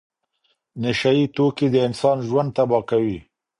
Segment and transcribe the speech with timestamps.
[0.81, 3.17] نشه یي توکي د انسان ژوند تباه کوي.